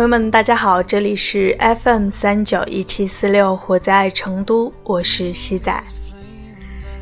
[0.00, 5.78] 朋友们，大家好，这里是 FM 三九一七四六，活在成都，我是西仔。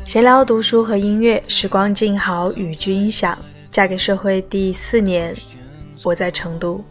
[0.05, 3.39] 闲聊、读书和音乐，时光静好，与君享。
[3.71, 5.33] 嫁给社会第四年，
[6.03, 6.83] 我在成都。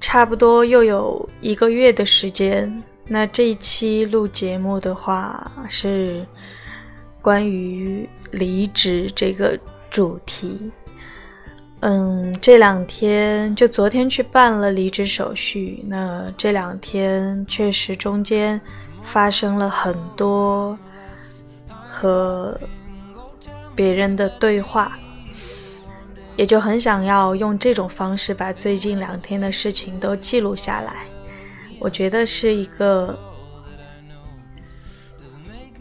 [0.00, 2.80] 差不多又有一个月的时间。
[3.08, 6.26] 那这一期录节目的话，是
[7.22, 9.58] 关于离职这个
[9.90, 10.70] 主题。
[11.80, 15.84] 嗯，这两天就昨天去办了离职手续。
[15.86, 18.60] 那这两天确实中间
[19.02, 20.76] 发生了很多
[21.88, 22.58] 和
[23.74, 24.98] 别人的对话，
[26.34, 31.04] 也就很想要用这种方式把最近两天的事情都记录下来。
[31.78, 33.16] 我觉得是一个，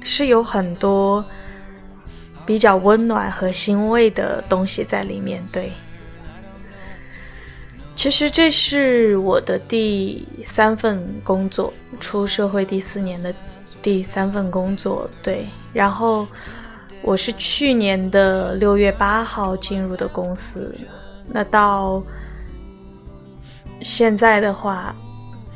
[0.03, 1.23] 是有很多
[2.45, 5.43] 比较温暖和欣慰的东西在里面。
[5.51, 5.71] 对，
[7.95, 13.33] 其实这是我的第三份工作，出社会第四年的
[13.81, 15.09] 第三份工作。
[15.23, 16.27] 对，然后
[17.01, 20.75] 我是去年的六月八号进入的公司，
[21.27, 22.03] 那到
[23.81, 24.93] 现在的话。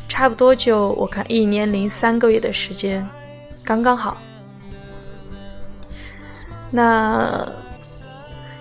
[0.09, 3.07] 差不多就我看一年零三个月的时间，
[3.63, 4.17] 刚刚好。
[6.71, 7.49] 那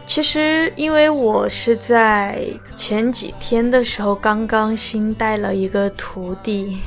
[0.07, 6.79] 其实因为我是在前几天的时候刚刚新带了一个徒弟，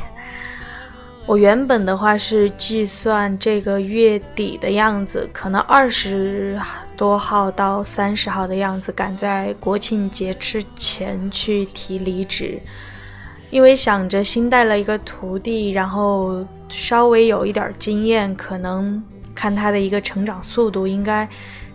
[1.26, 6.60] 我原本的话是计算这个月底的样子，可能二十
[6.96, 12.60] 多号到三十号的样子，赶在国庆节之前去提离职。
[13.52, 19.04] 因为想着新带了一个徒弟，然后稍微有一点经验，可能
[19.36, 21.28] 看他的一个成长速度，应该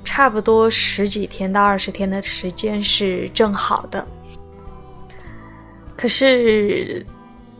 [0.02, 4.04] 差不多十几天到二十天的时间是正好的。
[5.96, 7.04] 可是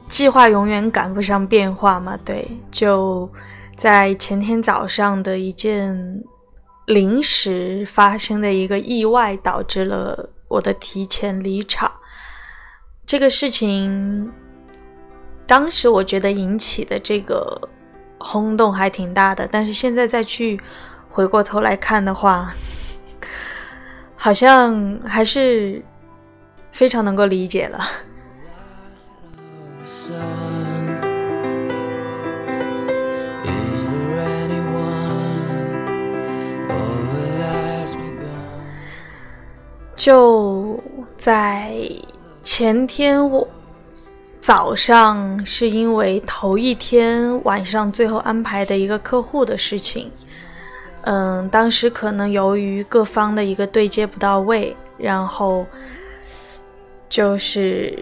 [0.09, 3.31] 计划永远赶不上变化嘛，对，就
[3.77, 6.23] 在前天早上的一件
[6.87, 11.93] 临时发生的一个意外，导致了我的提前离场。
[13.07, 14.33] 这个事情，
[15.47, 17.57] 当时我觉得引起的这个
[18.19, 20.61] 轰动还挺大的，但是现在再去
[21.09, 22.53] 回过头来看的话，
[24.17, 25.81] 好像还是
[26.73, 27.89] 非常能够理解了。
[39.95, 40.83] 就
[41.17, 41.73] 在。
[42.47, 43.47] 前天我
[44.41, 50.13] 早上是因为头一天晚上最后安排的一个客户的事情，
[51.03, 55.67] 嗯，当时可能由于各方的一个对接不到位，然后
[57.09, 57.99] 就是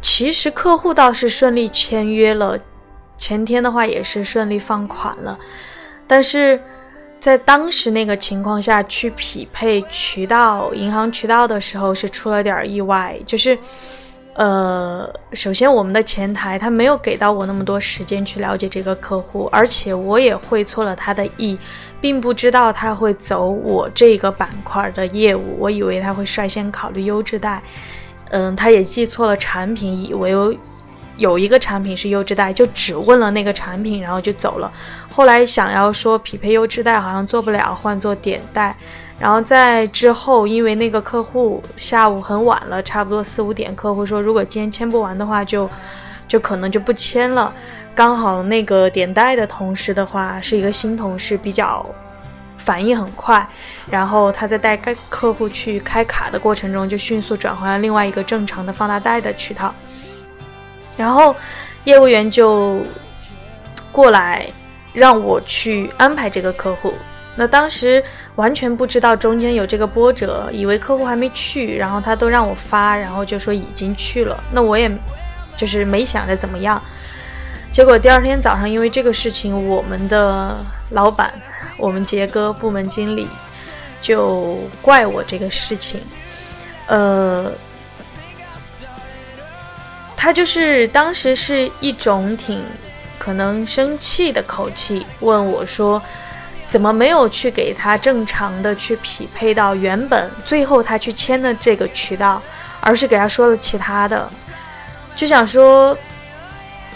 [0.00, 2.56] 其实客户倒是顺利签约了，
[3.18, 5.36] 前天的话也是顺利放款了，
[6.06, 6.60] 但是。
[7.26, 13.18] 在当时那个情况下去匹配渠道、银行渠道的时候，是出了点意外。
[13.26, 13.58] 就是，
[14.34, 21.58] 呃，首先我们的前台他没有给到我那么多时间去了解这个客户，而且我也会错了他的意，
[22.00, 25.56] 并不知道他会走我这个板块的业务。
[25.58, 27.60] 我以为他会率先考虑优质贷，
[28.30, 30.56] 嗯，他也记错了产品，以为。
[31.16, 34.70] 有一个产品是优质贷，就只问了那个产品，然后就走了。
[35.10, 38.76] 后来想要说匹配优质贷，好像做不了，换做点贷。
[39.18, 45.68] 然后在之后，因为那个客户下午很晚了，差不多四五点，客户说如果今天签不完的话，就
[46.28, 47.50] 就可能就不签了。
[47.94, 51.84] 刚好那个点贷的同事的话是一个新同事，比较
[52.58, 53.48] 反应很快，
[53.90, 54.76] 然后他在带
[55.08, 59.74] 客户去开卡的过程中，就迅速转换了另外一个正常的放大贷的渠道。
[60.96, 61.36] 然后，
[61.84, 62.82] 业务员就
[63.92, 64.46] 过来
[64.92, 66.94] 让我去安排这个客户。
[67.36, 68.02] 那当时
[68.36, 74.42] 完全不知道中间有这个波折，以为客户还没去，然后他都让我发，然后就说已经去了。
[74.50, 74.90] 那我也
[75.54, 76.82] 就是没想着怎么样。
[77.70, 80.56] 结果第二天早上，因为这个事情，我们的
[80.90, 81.30] 老板，
[81.76, 83.28] 我们杰哥部门经理
[84.00, 86.00] 就怪我这个事情，
[86.86, 87.52] 呃。
[90.16, 92.62] 他就是当时是一种挺
[93.18, 96.02] 可能生气的口气问我说
[96.68, 102.42] ：“怎么没有去给他正常的去匹配到原本最后他去签的这个渠道，
[102.80, 104.28] 而是给他说了其他的？”
[105.14, 105.96] 就想说，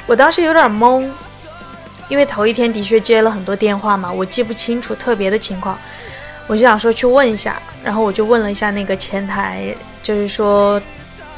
[0.07, 1.09] 我当时有点懵，
[2.09, 5.79] 因为头一天的确接了很多电话嘛，我记不清楚特别的情况，
[6.47, 10.81] 我就想说去问一下，然后我就问了一下那个前台，就是说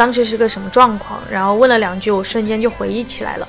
[0.02, 3.46] 当时是个什么状况，然后问了两句，我瞬间就回忆起来了，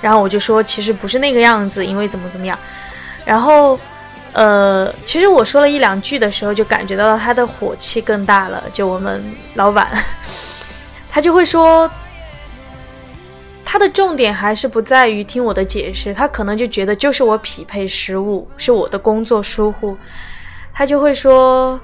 [0.00, 2.58] 然后我就说其实不是那个样子，因为怎么怎么样，
[3.24, 3.78] 然后
[4.32, 9.22] 呃，其实我说了一两句的时候，就感觉到他的火气更大了，就我们
[9.54, 9.88] 老板，
[11.08, 11.88] 他就会说。
[13.64, 19.96] 他的重点还是不在于听我的解释，他可能就觉得就是我匹配失误，是我的工作疏忽，
[20.74, 21.80] 他就会说，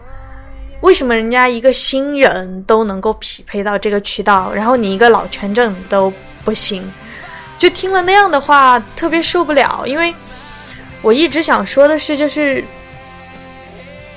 [0.81, 6.13] 为什么人家一个新人都能够匹配到这个渠道，然后你一个老权证都
[6.45, 6.89] 不行？
[7.59, 9.85] 就听了那样的话，特别受不了。
[9.85, 10.15] 因为
[11.03, 12.63] 我一直想说的是，就是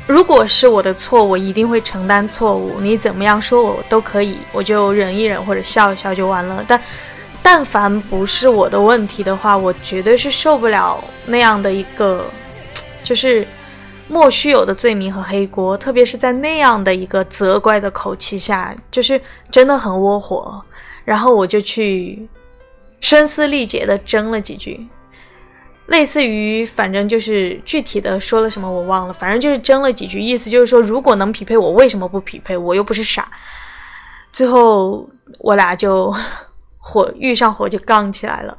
[0.05, 2.79] 如果是我的错，我一定会承担错误。
[2.79, 6.63] 你怎么样说我都可以，我就忍一忍或者笑一笑就完了。
[6.67, 6.79] 但
[7.41, 12.23] 但凡不是我的问题的话，我绝对是受不了那样的一个，
[13.03, 13.47] 就是
[14.11, 19.19] 莫须有的罪名和黑锅，特别是在那样的一个责怪的口气下，就是
[19.49, 20.61] 真的很窝火。
[21.05, 22.27] 然后我就去
[22.99, 24.85] 声嘶力竭的争了几句，
[25.87, 32.57] 类似于反正就是具体的说了什么我忘了，反正就是争了几句，意思就是说如果能匹配我，为什么不匹配？
[32.57, 33.31] 我又不是傻。
[34.31, 35.09] 最后
[35.39, 36.13] 我俩就。
[36.83, 38.57] 火遇上火就杠起来了，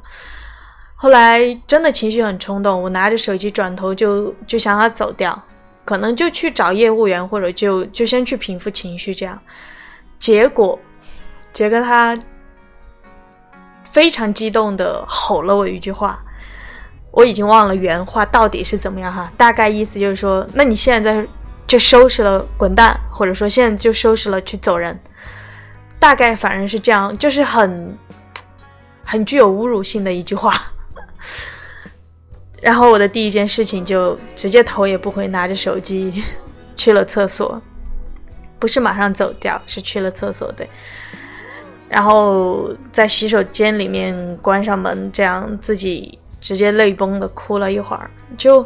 [1.03, 5.37] 后来真的情绪很冲动，我拿着手机转头就就想要走掉，
[5.83, 9.37] 可能就去找业务员或者就就先去平复情绪这样。
[10.17, 10.79] 结果
[11.51, 12.17] 杰哥他
[13.83, 16.23] 非常激动的吼了我一句话，
[17.11, 21.27] 我已经忘了原话到底是怎么样哈，大概意思就是说，那你现在
[21.67, 24.97] 就收拾了滚蛋，或者说现在就收拾了去走人，
[25.99, 27.97] 大概反正是这样，就是很。
[29.05, 30.53] 很具有侮辱性的一句话，
[32.61, 36.23] 然后我的第一件事情就直接头也不回拿着手机
[36.75, 37.61] 去了厕所，
[38.57, 40.69] 不是马上走掉，是去了厕所对，
[41.89, 48.09] 然后在洗手间里面关上门，这样自己直接泪崩的哭了一会儿。
[48.37, 48.65] 就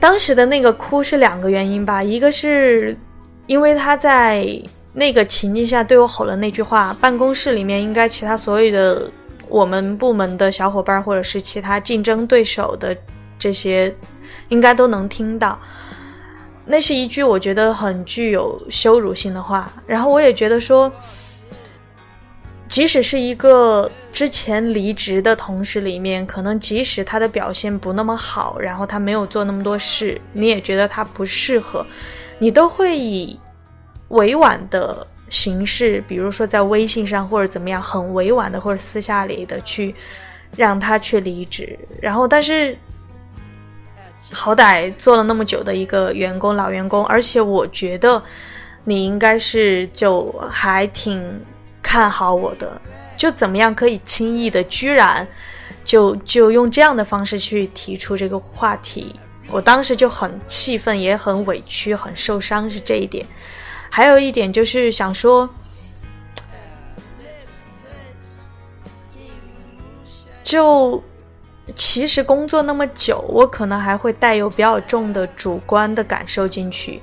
[0.00, 2.98] 当时的那个哭是两个原因吧，一个是
[3.46, 4.44] 因为他在
[4.92, 9.08] 那个情境下对我吼了那句话，办公室里面应该其他所有的。
[9.48, 12.96] 我们部门的小伙伴，或者是其他竞争对手的
[13.38, 13.94] 这些，
[14.48, 15.58] 应该都能听到。
[16.64, 19.72] 那是一句我觉得很具有羞辱性的话。
[19.86, 20.92] 然后我也觉得说，
[22.68, 31.86] 即使是一个之前离职的同事里面，可能即使他的表现不那么好，然后他没有做那么多事，你也觉得他不适合，
[32.38, 33.40] 你都会以
[34.08, 35.06] 委婉的。
[35.28, 39.94] 形式，比如说在微信上或者怎么样，很委婉的或者私下里的去
[40.56, 42.76] 让他去离职，然后但是
[44.32, 48.22] 好歹做了那么久的一个员工老员工，而且我觉得
[48.84, 51.40] 你应该是就还挺
[51.82, 52.80] 看好我的，
[53.16, 55.26] 就怎么样可以轻易的居然
[55.84, 59.14] 就就用这样的方式去提出这个话题，
[59.50, 63.24] 我当时就很气愤，也很委屈，很受伤，是这一点。
[63.90, 65.48] 还有一点就是想说，
[70.44, 71.02] 就
[71.74, 77.02] 其实工作那么久，我可能还会带有比较重的主观的感受进去。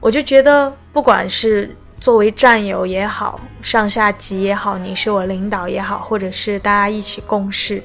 [0.00, 7.82] 我就觉得，不管是作为战友也好，上下级也好，你是我领导也好，或者是大家一起共事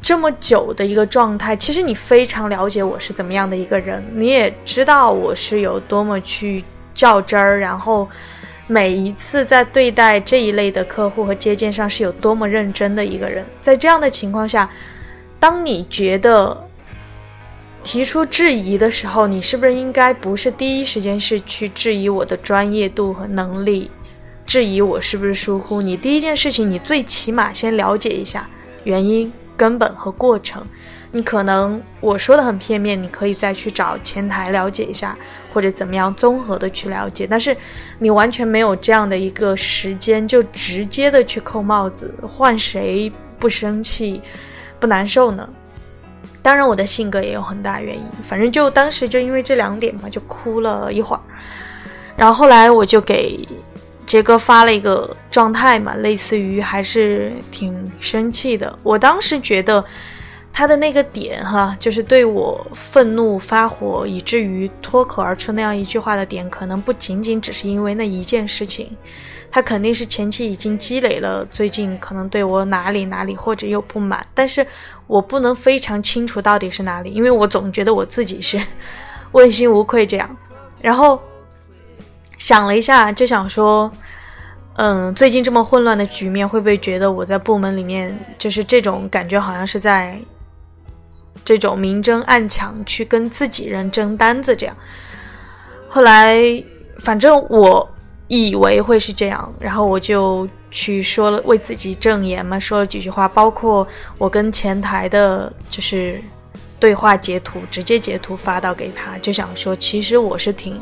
[0.00, 6.64] 这么久的一个状态，其实你非常了解我是怎么样的一个人，你也知道我是有多么去。
[6.94, 8.08] 较真儿，然后
[8.66, 13.44] 每一次在对待这一类的客户和接见上是有多么认真的一个人。
[13.60, 14.70] 在这样的情况下，
[15.38, 16.68] 当你觉得
[17.82, 23.90] 提出质疑的时候，你是不是应该不是第一时间是去质疑我的专业度和能力，
[24.44, 25.80] 质疑我是不是疏忽？
[25.80, 28.48] 你第一件事情，你最起码先了解一下
[28.84, 30.64] 原因、根本和过程。
[31.12, 35.18] 你可能我说的很片面，你可以再去找前台了解一下，
[35.52, 37.26] 或者怎么样综合的去了解。
[37.28, 37.56] 但是
[37.98, 44.22] 你完全没有这样的一个时间，就直接的去扣帽子，换谁不生气、
[44.78, 45.48] 不难受呢？
[46.42, 48.04] 当然，我的性格也有很大原因。
[48.22, 51.22] 反正就当时就因为这两点嘛，就哭了一会儿。
[52.14, 53.48] 然后后来我就给
[54.06, 58.78] 杰哥发了一个状态嘛，类似于还是挺生气的。
[58.84, 59.84] 我当时觉得。
[60.52, 68.94] 他的那个点哈，就是对我愤怒发火，以至于脱口而出那样一句话的点，可能不仅仅只是因为那一件事情，
[69.50, 74.66] 他肯定是前期已经积累了，最近可能对我哪里哪里或者又不满，但是
[75.06, 78.60] 我不能非常清楚到底是哪里，因为我总觉得我自己是
[79.32, 80.36] 问心无愧这样，
[80.82, 81.18] 然后
[82.36, 83.90] 想了一下，就想说。
[84.76, 90.18] 嗯，最近这么混乱的局面，会不会觉得我在部门里面就是这种感觉，好像是在
[91.44, 94.76] 这种明争暗抢，去跟自己人争单子这样？
[95.88, 96.40] 后来，
[96.98, 97.88] 反正我
[98.28, 103.86] 以为会是这样，然后我就去说了，为自己证言嘛，说了几句话，包括
[104.18, 106.20] 我跟前台的，就是
[106.78, 110.80] 对话截图，直接截图发到给他，就想说，其实我是挺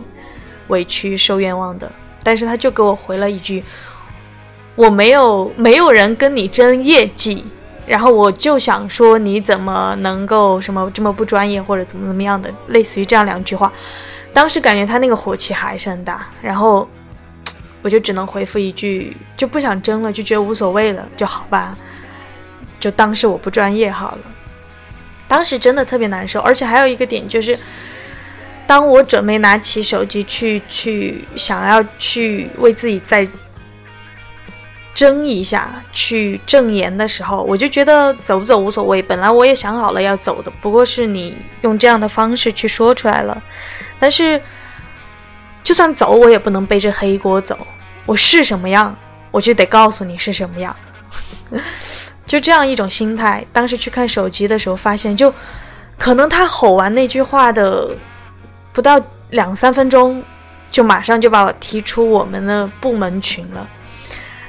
[0.69, 1.91] 委屈、受冤枉的。
[2.23, 3.65] 但是他就给我回了一句
[4.77, 7.43] ：“我没有没有人跟你争业绩，
[7.89, 13.73] 然后我就想说你怎么能够什么这么不专业或者怎么怎么样的，类似于这样两句话。
[14.33, 16.89] 当时感觉他那个火气还是很大，然后
[17.83, 21.77] 我就只能回复一句，就不想争了，就觉得无所谓了，就好吧，
[22.79, 24.19] 就当是我不专业好了。
[25.27, 27.59] 当时真的特别难受，而且还有一个点就是。”
[28.69, 33.27] 当我准备拿起手机去去想要去为自己再
[34.95, 39.03] 争一下去证言的时候，我就觉得走不走无所谓。
[39.03, 43.43] 本来我也想好了要走的，不过是你用这样的方式去说出来了。
[43.99, 44.41] 但是
[45.63, 47.59] 就算走，我也不能背着黑锅走。
[48.07, 48.95] 我是什么样，
[49.31, 50.75] 我就得告诉你是什么样。
[52.27, 53.45] 就这样一种心态。
[53.53, 55.33] 当时去看手机的时候，发现就
[55.99, 57.91] 可能他吼完那句话的。
[58.71, 60.23] 不到两三分钟，
[60.71, 63.69] 就马上就把我踢出我们的部门群了，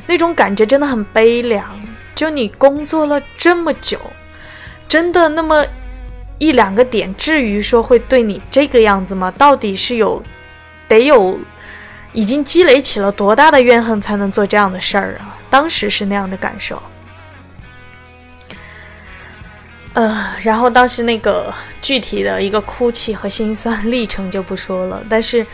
[0.07, 1.79] 那种感觉真的很悲凉。
[2.15, 3.97] 就你工作了这么久，
[4.87, 5.65] 真的那么
[6.37, 9.31] 一两个点，至于说会对你这个样子吗？
[9.37, 10.21] 到底是有
[10.87, 11.39] 得有
[12.11, 15.37] 已经积累起了多大的怨恨才能做这样的事儿啊？
[15.49, 16.81] 当时是那样的感受。
[19.93, 25.45] 呃，然后当时那个具体的一个哭泣和心酸历程就不说了，但是，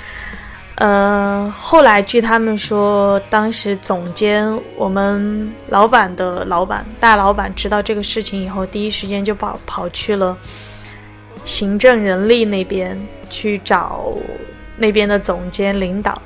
[0.76, 10.38] 呃，后来据他们说，当时总监我们老板的老板大老板知道这个事情以后，第一时间就跑跑去了
[11.46, 14.12] 行政人力那边去找
[14.76, 16.22] 那边的总监领导，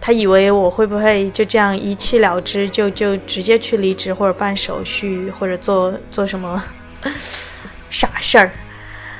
[0.00, 6.62] 他以为我会不会就这样一气了之，就就直接去离职或者办手续或者做做什么。
[7.90, 8.50] 傻事儿，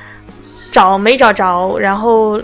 [0.71, 2.41] 找没找着，然后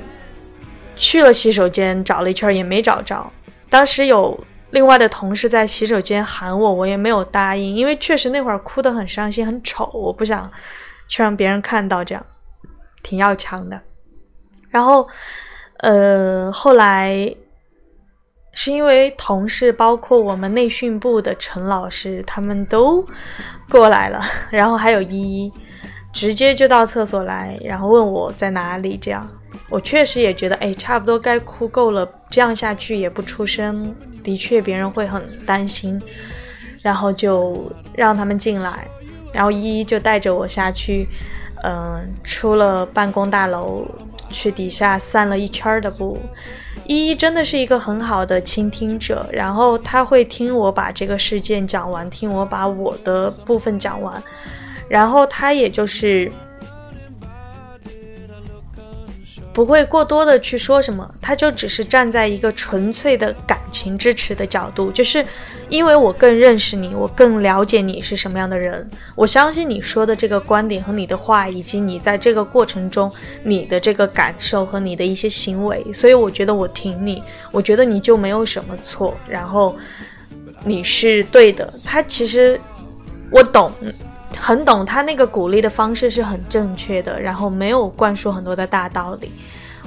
[0.98, 3.32] 去了洗手间找了一圈也没找着。
[3.70, 4.38] 当时有
[4.72, 10.52] 另外的同事在洗手间喊我，我也没有答应，因为确实那会儿哭得很伤心、很丑，我不想
[11.08, 12.26] 去让别人看到，这样
[13.04, 13.80] 挺要强的。
[14.70, 15.08] 然后，
[15.78, 17.34] 呃，后来
[18.52, 23.06] 是因为同事，包括我们内训部的陈老师，他们都
[23.70, 25.52] 过来了， 然后还有依依。
[26.14, 28.98] 直接就到厕所来，然后问我在哪里。
[28.98, 29.30] 这样，
[29.70, 32.08] 我确实也觉得，哎，差不多该哭够了。
[32.30, 36.02] 这样下去也不出声，的确别人会很担心。
[36.84, 38.88] 然后就让他们进来，
[39.34, 41.10] 然后依依就带着我下去，
[41.64, 43.86] 嗯，出了办公大楼，
[44.30, 46.20] 去底下散了一圈的步。
[46.86, 54.24] 依依真的是一个很好的倾听者，然后他会听我把这个事件讲完，听我把我的部分讲完。
[54.88, 56.32] 然后他也就是
[59.58, 65.26] 不会过多的去说什么，他就只是站在一个纯粹的感情支持的角度，就是
[65.68, 73.12] 因为我更认识你，我更了解你是什么样的人，我相信你说的这个观点和你的话，以及你在这个过程中
[73.42, 79.76] 你的这个感受和你的一些行为，所以我觉得我挺你，我觉得你就没有什么错，然后
[80.64, 81.68] 你是对的。
[81.84, 82.62] 他其实
[83.32, 83.72] 我懂。
[84.36, 89.32] 很懂他那个鼓励的方式是很正确的，然后没有灌输很多的大道理。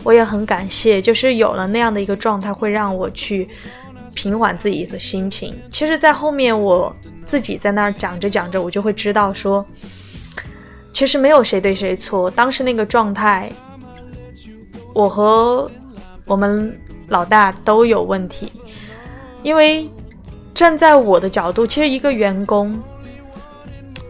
[0.03, 3.47] 我也很感谢，就是有了那样的一个状态，会让我去
[4.15, 5.55] 平缓自己的心情。
[5.71, 6.95] 其实，在后面我
[7.27, 9.65] 自己在那儿讲着讲着，我就会知道说，
[10.93, 12.31] 其实没有谁对谁错。
[12.31, 13.53] 当时那个状态，
[14.95, 15.71] 我和
[16.25, 16.75] 我们
[17.09, 18.51] 老大都有问题，
[19.43, 19.87] 因为
[20.55, 22.83] 站在我的角度，其实一个员工。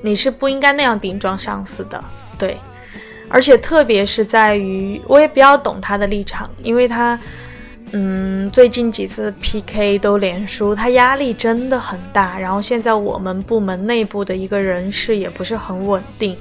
[0.03, 2.03] 你是不应该那样顶撞上司的，
[2.39, 2.57] 对，
[3.29, 7.19] 而且特别是在于，我也比较懂他的立场，因为他，
[7.93, 12.39] 嗯，最近几次 PK 都连输，他压力真的很大。
[12.39, 16.37] 然后现在我们部门内部的一个人事也不是很稳定，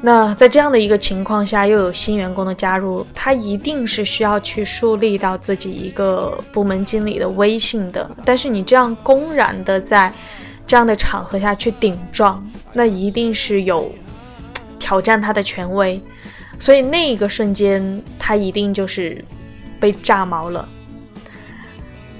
[0.00, 8.10] 那在这样的一个情况下，又有新员工的加入，他一定是需要去树立到自己一个部门经理的威信的。
[8.24, 10.12] 但是你这样公然的在
[10.66, 13.92] 这样的场合下去顶撞，那一定是有
[14.78, 16.00] 挑战他的权威。
[16.58, 19.24] 所以那一个瞬间，他一定就是
[19.80, 20.68] 被炸毛了。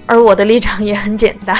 [0.06, 1.56] 而我的立场也很简单，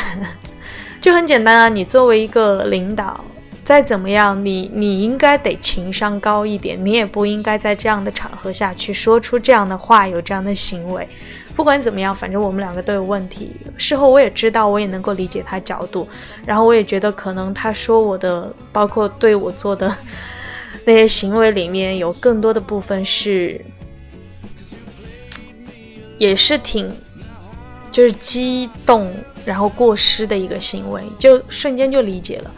[1.01, 1.69] 就很简单啊！
[1.69, 3.25] 你作为一个领导。
[3.65, 11.09] 再怎么样，你你应该得情商高一点，你也不应该在这样的场合下去说出这样的话，有这样的行为。
[11.55, 13.53] 不管怎么样，反正我们两个都有问题。
[13.77, 16.09] 事后我也知道，我也能够理解他角度，
[16.47, 19.97] 然后我也觉得可能他说我的，包括对我做的
[20.85, 23.61] 那些行为里面有更多的部分是，
[26.19, 26.91] 也是挺
[27.91, 32.51] 就是激动然后过失的一个行为，就瞬间就理解了。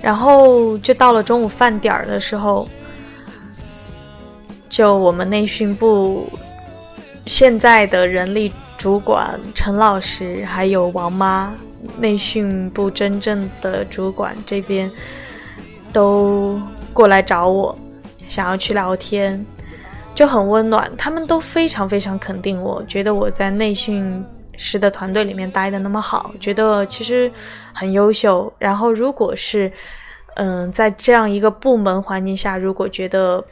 [0.00, 2.68] 然后就到了中午饭点儿的时候，
[4.68, 6.30] 就我们内训部
[7.26, 11.52] 现在的人力主管陈老师，还有王妈，
[11.98, 14.90] 内训部真正的主管这边
[15.92, 16.60] 都
[16.92, 17.76] 过来找我，
[18.28, 19.44] 想要去聊天，
[20.14, 20.88] 就很温暖。
[20.96, 24.24] 他们都非常非常肯定我，觉得我在内训
[24.56, 27.30] 师的团队里面待的那么好，觉得其实
[27.72, 28.52] 很优秀。
[28.56, 29.70] 然后如果是
[30.36, 33.44] 嗯，在这样一个部门环境下，如果觉得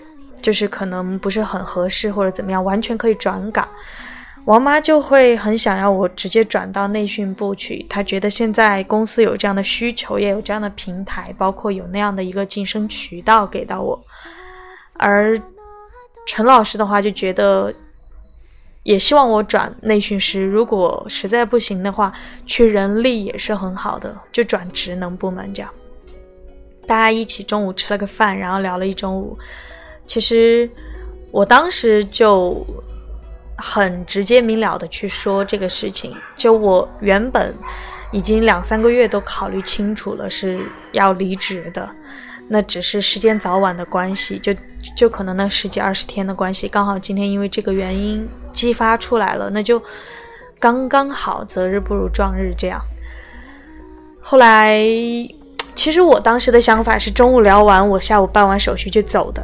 [0.45, 3.67] 就是可能不是很合适或者怎么样，完全可以转岗。
[4.45, 13.99] 王妈就会很想要我直接转到内训部去，她觉得现在公司有这样的需求，也有这样的平台，包括有那样的一个晋升渠道给到我。
[14.99, 15.35] 而
[16.27, 17.73] 陈老师的话就觉得，
[18.83, 22.13] 也希望我转内训师，如果实在不行的话，
[22.45, 25.71] 去人力也是很好的，就转职能部门这样。
[26.87, 29.39] 大家一起中午吃了个饭，然后聊了一中午。
[30.07, 30.69] 其实
[31.31, 32.67] 我当时就
[33.57, 36.15] 很直接明了的去说这个事情。
[36.37, 37.55] 就我原本
[38.13, 41.89] 已经两三个月都考虑清楚了是要离职的，
[42.49, 44.55] 那只是时间早晚的关系，就
[44.97, 49.83] 就可能那十几二十天的关系，刚好今天因为这个原因激发出来了，那就
[50.59, 52.81] 刚刚好，择日不如撞日这样。
[54.21, 54.85] 后来。
[55.77, 59.43] 其实我当时的想法是中午聊完，我下午办完手续就走的。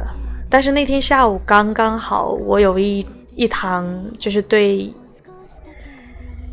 [0.51, 4.93] 但是那天下午刚刚好，我有一一堂就是对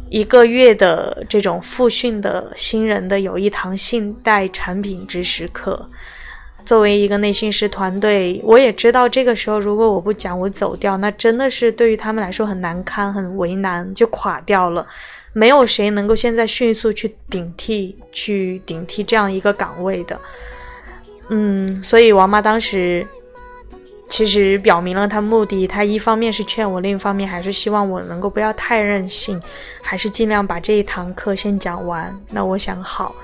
[0.09, 5.91] 一个月的这种复训的新人的有一堂信贷产品知识课。
[6.65, 14.87] 作为一个内训师团队，我也知道这个时候如果我不讲，我走掉，那真的是对于他们来说很难堪、很为难，就垮掉了。
[15.33, 20.21] 没有谁能够现在迅速去顶替、去顶替这样一个岗位的，
[21.31, 23.07] 嗯，所以王妈当时
[24.09, 29.41] 其实表明了他目的，他一方面是劝我，另一方面还是希望我能够不要太任性，
[29.83, 32.19] 还是尽量把这一堂课先讲完。
[32.31, 33.15] 那我想好，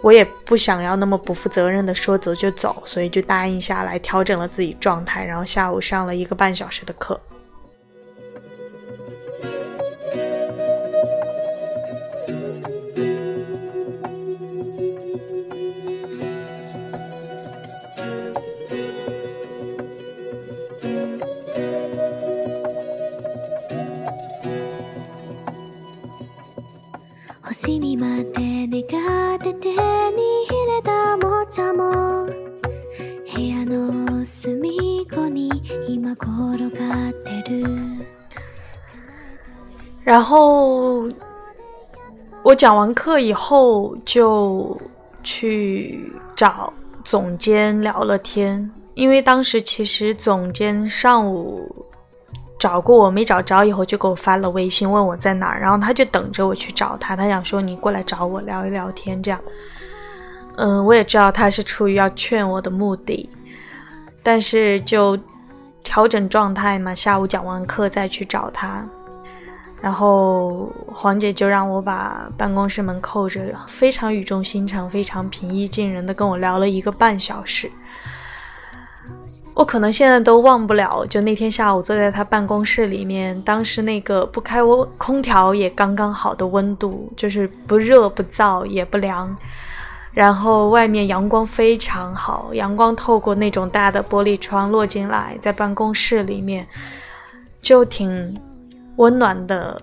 [0.00, 7.18] 我也不想要那么不负责任的说走就走，所以就答应下来，调整了自己状态，然后下午上了一个半小时的课。
[40.02, 41.06] 然后
[42.42, 44.80] 我讲完课以后，就
[45.22, 46.72] 去找
[47.04, 51.67] 总监聊了天，因为当时其实总监上午。
[52.58, 59.40] 找过我没找着，以后就给我发了微信问我在哪儿，然后他就等着我去找他，他想说你过来找我聊一聊天这样。
[60.56, 63.30] 嗯，我也知道他是出于要劝我的目的，
[64.24, 65.16] 但是就
[65.84, 68.84] 调整状态嘛，下午讲完课再去找他。
[69.80, 77.70] 然后黄姐就让我把办公室门扣着，非常语重心长、非常平易近人的跟我聊了一个半小时。
[79.58, 89.36] 我可能现在都忘不了，就那天下午坐在他办公室里面，当时那个不开温空调也刚刚好的温度，就是不热不燥也不凉，
[90.12, 96.64] 然后外面阳光非常好，阳光透过那种大的玻璃窗落进来，在办公室里面
[97.60, 98.32] 就挺
[98.94, 99.76] 温暖的，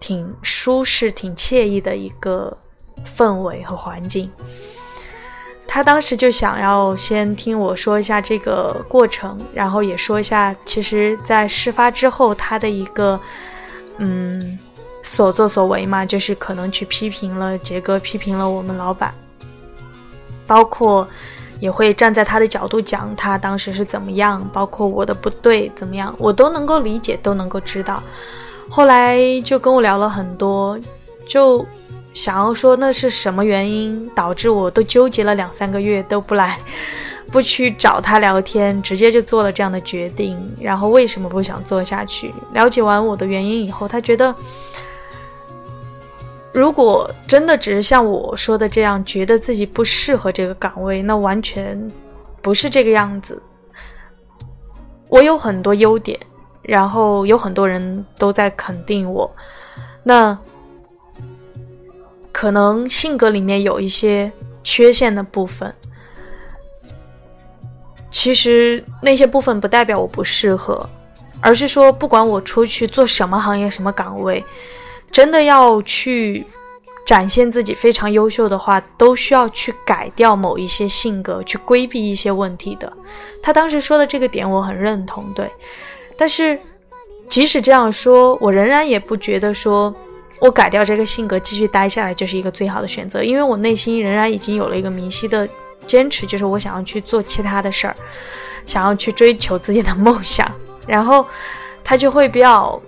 [0.00, 2.56] 挺舒适、挺惬意的一个
[3.04, 4.30] 氛围和环境。
[5.72, 13.18] 他当时就想要先听我说一下这个过程，然后也说一下，其实，在事发之后他的一个
[13.98, 14.58] 嗯
[15.04, 19.14] 所作所为嘛，就是可能去批评了杰哥，批评了我们老板，
[20.44, 21.06] 包括
[21.60, 28.02] 也会站在他的角度讲他当时是怎么样，包括我的不对怎么样，我都能够理解，都能够知道。
[28.68, 30.76] 后来就跟我聊了很多，
[31.28, 31.64] 就。
[32.12, 36.58] 想要说那是什么原因导致我都纠结了两三个月都不来，
[37.30, 40.36] 不去找他聊天，直接就做了这样的决定。
[40.60, 42.34] 然后为什么不想做下去？
[42.52, 44.34] 了解完我的原因以后，他觉得，
[46.52, 51.90] 如果真的只是像我说的这样，觉得自己不适合这个岗位，那完全
[52.42, 53.40] 不是这个样子。
[55.08, 56.18] 我有很多优点，
[56.62, 59.30] 然后有很多人都在肯定我，
[60.02, 60.36] 那。
[62.40, 64.32] 可能性格里面有一些
[64.64, 65.74] 缺陷的部分，
[68.10, 70.88] 其实那些部分不代表我不适合，
[71.42, 74.42] 而是说不管我出去做什么行业、什么岗位，
[75.10, 76.46] 真的要去
[77.04, 82.90] 展现自己非常优秀的话，都需要去改掉某一些性格，去规避一些问题的。
[83.42, 85.46] 他当时说的这个点我很认同，对。
[86.16, 86.58] 但是
[87.28, 89.94] 即使这样说，我仍然也不觉得说。
[90.40, 95.48] 我改掉这个性格，继续待下来就是一个最好的选择，因为我内心仍然已经有了一个明晰的
[95.86, 97.94] 坚持，就是我想要去做其他的事儿，
[98.64, 100.50] 想要去追求自己的梦想。
[100.86, 101.24] 然后
[101.84, 102.80] 他就会比较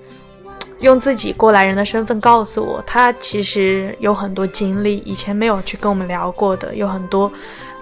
[0.81, 7.31] 用自己过来人的身份告诉我，他其实有很多经历，以前没有去跟我们聊过的，有很多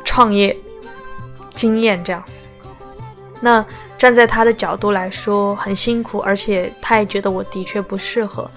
[0.04, 0.54] 创业
[1.54, 2.02] 经验。
[2.02, 2.22] 这样，
[3.40, 3.64] 那
[3.96, 8.50] 站在他的角度来说，很辛苦，而且他也觉得我的确不适合。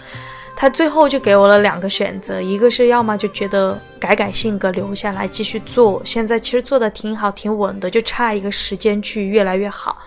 [0.56, 9.98] 他最后就给我了两个选择，一个是要么就觉得改改性格留下来继续做，现在其实做的挺好挺稳的，就差一个时间去越来越好。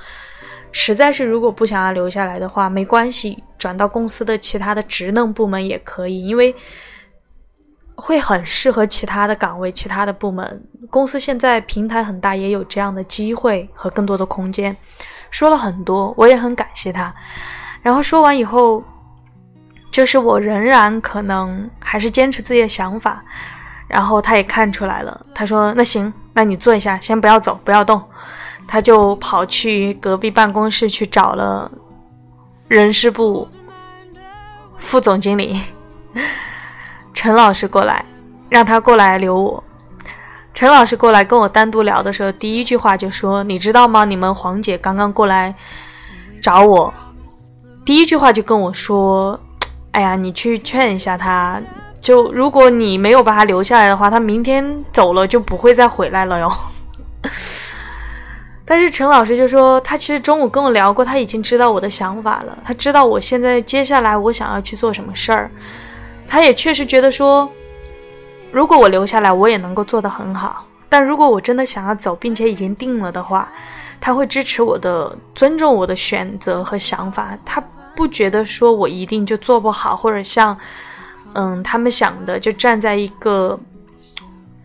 [0.73, 6.55] 实在是如果不想要留下来的话，没关系，转到公司的其他的职能部门也可以，因为
[7.97, 10.65] 会很适合其他的岗位、其他的部门。
[10.89, 14.75] 公司现在平台很大，也有这样的机会和更多的空间。
[15.31, 17.15] 说了很多，我也很感谢他。
[17.83, 18.83] 然后说完以后。
[19.97, 23.25] 就是我仍然可能还是坚持自己的想法，
[23.89, 27.99] 然后他也看出来了，他说：“那行，那你坐一下，先不要走，不要动。”
[28.69, 31.71] 他就跑去隔壁办公室去找了
[32.69, 33.49] 人事部
[34.77, 35.63] 副总经理
[37.15, 38.05] 陈老师过来，
[38.51, 39.65] 让他过来留我。
[40.53, 44.05] 陈老师过来跟我单独聊的时候，第一句话就说：“你知道吗？
[44.05, 45.55] 你们黄姐刚刚过来
[46.43, 46.93] 找我，
[47.83, 49.41] 第一句话就跟我说。”
[49.97, 51.59] 哎呀，你去劝一下他，
[52.03, 56.53] 就如果你没有把他留下来的话，他明天走了就不会再回来了哟。
[58.67, 65.51] 但是陈老师就说，他其实中午跟我聊过，他已经知道我的想法了，他知道我现在接下来我想要去做什么事儿，
[66.29, 67.51] 他也确实觉得说，
[68.53, 70.67] 如果我留下来，我也能够做得很好。
[70.91, 73.51] 但如果我真的想要走，并且已经定了的话，
[73.99, 77.65] 他会支持我的，尊重我的选择和想法，他。
[77.97, 80.57] 不觉得说我一定就做不好，或者像，
[81.33, 83.59] 嗯，他们想的就站在一个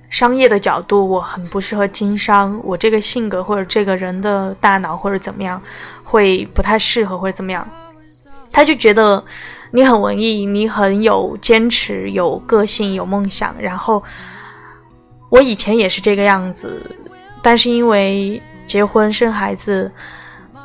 [0.10, 5.60] 商业的角度，我很不适合经商，我这个性格或者这个人的大脑或者怎么样，
[6.04, 7.66] 会不太适合或者怎么样，
[8.52, 9.24] 他就觉得
[9.72, 13.56] 你很文艺，你很有坚持、有个性、有梦想。
[13.58, 14.04] 然后
[15.30, 16.86] 我以前也是这个样子，
[17.42, 19.90] 但是因为结婚生孩子。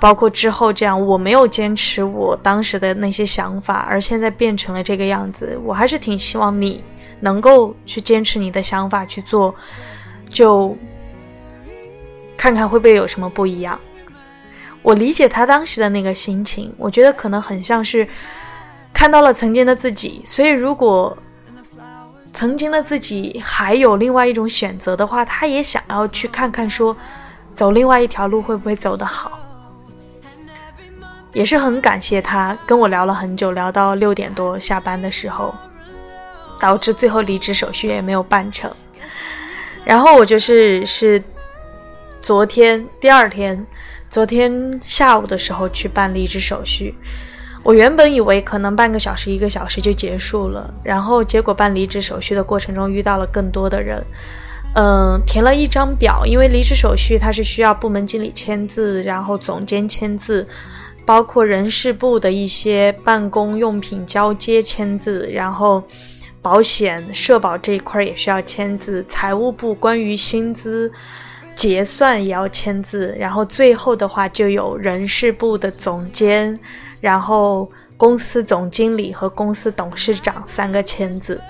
[0.00, 5.58] 包括之后这样，我没有坚持我当时的那些想法，而现在变成了这个样子。
[5.64, 6.84] 我还是挺希望你
[7.20, 9.54] 能够去坚持你的想法去做，
[10.30, 10.76] 就
[12.36, 13.80] 看看会不会有什么不一样。
[14.82, 18.06] 我理解他当时的那个心情，我觉得可能很像是
[18.92, 20.22] 看到了曾经的自己。
[20.24, 21.16] 所以，如果
[22.32, 26.94] 曾经的自己还有另外一种选择的话，他也想要去看看，说
[27.54, 29.38] 走另外一条路会不会走得好。
[31.36, 35.54] 也是很感谢他跟我聊了很久，聊到六点多下班的时候，
[36.58, 38.72] 导致最后离职手续也没有办成。
[39.84, 41.22] 然后我就是是
[42.22, 43.66] 昨天第二天，
[44.08, 46.94] 昨天下午的时候去办离职手续。
[47.62, 54.02] 我原本以为可能半个小时一个小时就结束了，然后结果办离职手续的过程中遇到了更多的人，
[54.74, 60.48] 嗯，填了一张表，因为离职手续它是需要部门经理签字，然后总监签字。
[61.06, 65.82] 包括人事部的一些办公用品交接签字，然后
[66.42, 70.90] 保险、社保这一块也需要签字，财务部关于薪资
[71.54, 76.58] 结算也要签字，然后最后的话就有人事部的总监，
[77.00, 81.40] 然后公司总经理和公司董事长三个签字。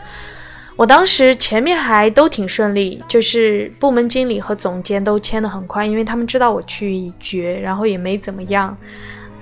[0.76, 8.76] 我当时前面还都挺顺利，就是部门经理和总监都签的很快，因为他们知道我去已决，然后也没怎么样。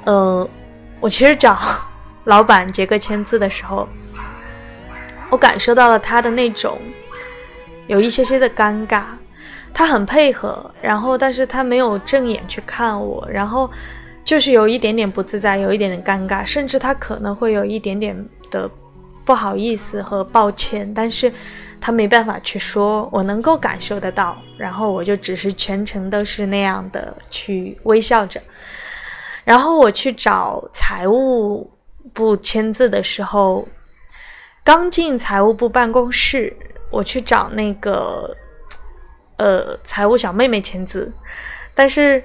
[0.05, 0.49] 呃，
[1.01, 1.59] 我其实找
[2.25, 3.89] 老板杰克签字的时候，
[5.31, 6.79] 我感受到了他的那种
[7.87, 9.03] 有一些些的尴尬，
[9.73, 13.71] 他很配合，然后但是他没有正眼去看我，然后
[14.25, 18.71] 就是有一点点不自在，有一点点尴尬，甚至他可能会有一点点的。
[19.27, 21.33] 不好意思和抱歉，但是
[21.81, 28.39] 他没办法去说，我能够感受得到，然后我就只是全程都是那样的去微笑着。
[29.45, 31.71] 然后我去找财务
[32.13, 33.69] 部签字的时候，
[34.65, 36.57] 刚进财务部办公室，
[36.91, 38.35] 我去找那个
[39.37, 41.13] 呃财务小妹妹签字，
[41.75, 42.23] 但是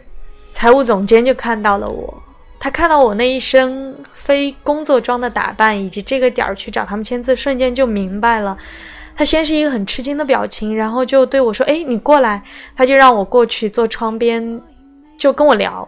[0.54, 2.24] 财务总监就看到了我。
[2.62, 8.58] 他看到我那一身非工作装的打扮，以及这个点儿去找他们签字，瞬间就明白了。
[9.16, 12.44] 他先是一个很吃惊的表情，然后就对我说：“哎，你过来。”
[12.76, 14.62] 他就让我过去坐窗边，
[15.18, 15.88] 就跟我聊，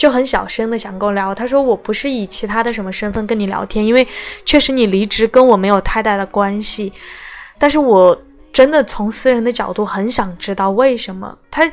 [0.00, 1.34] 就很小声的想跟我聊。
[1.34, 4.08] 他说：“我不是以其他的什么身份跟你聊天，因为
[4.46, 6.90] 确实你离职跟我没有太大的关系，
[7.58, 8.18] 但是我
[8.50, 11.70] 真的从私人的角度很想知道为什么他，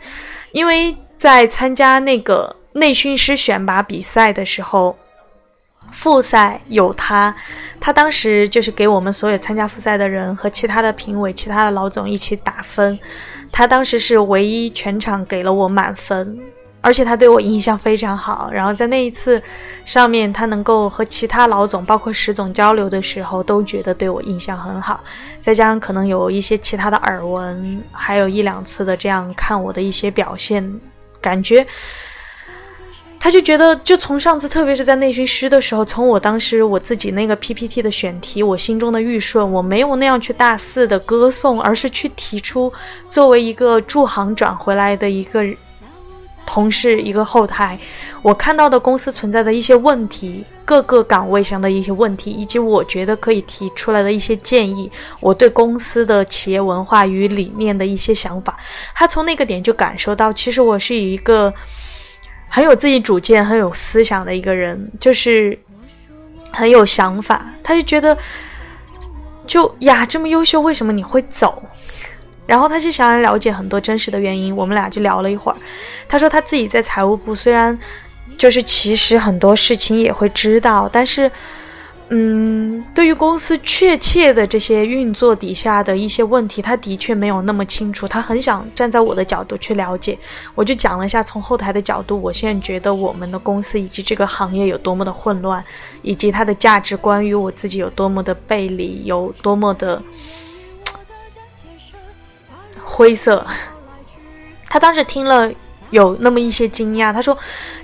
[0.51, 4.95] 因为在参加那个。”内训师选拔比赛的时候，
[5.91, 7.35] 复赛有他，
[7.79, 12.99] 他当时就是给我们所有参加复赛的人和其他的评委、其他的老总一起打分，
[13.51, 16.39] 他当时是唯一全场给了我满分，
[16.87, 18.49] 而且他对我印象非常好。
[18.49, 19.43] 然后在那一次
[19.83, 25.03] 上面，他能够和其他老总，包括石总交流的时候，都觉得对我印象很好。
[25.41, 30.79] 再加上可能有一些其他的耳闻，还有一两次的这样看我的一些表现，
[31.19, 31.67] 感觉。
[33.19, 42.71] 他就觉得，就从上次，特别是在内训师的时候，从我当时我自己那个 PPT 的选题，我心中的预顺，我没有那样去大肆的歌颂，而是去提出，
[43.09, 45.43] 作为一个驻行转回来的一个
[46.47, 47.77] 同事，一个后台，
[48.23, 58.57] 我看到的公司存在的一些问题，各个岗位上的一些问题，以及我觉得可以提出来的一些建议，我对公司的企业文化与理念的一些想法，
[58.95, 61.53] 他从那个点就感受到，其实我是一个。
[62.49, 65.59] 很有自己主见、很有思想的一个人，就是
[66.49, 67.45] 很有想法。
[67.61, 68.17] 他就觉得，
[69.45, 71.61] 就呀这么优秀，为什么你会走？
[72.47, 74.55] 然后他就想要了解很多真实的原因。
[74.55, 75.57] 我们俩就聊了一会儿。
[76.07, 77.77] 他说他自己在财务部，虽然
[78.37, 81.29] 就是其实很多事情也会知道，但是。
[82.09, 88.07] 嗯，对于公司确切的这些运作底下的一些问题，他的确没有那么清楚。
[88.07, 90.17] 他很想站在我的角度去了解，
[90.55, 95.61] 我就讲了一下从后台的角度，我现在觉得我们的公司以及这个行业有多么的混乱，
[96.01, 100.01] 以及它的价值观与我自己有多么的背离，有多么的
[102.87, 103.45] 灰色。
[104.67, 105.51] 他当时听了。
[105.89, 107.37] 有那么一些惊讶，他说：“